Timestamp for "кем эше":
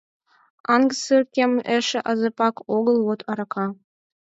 1.33-1.99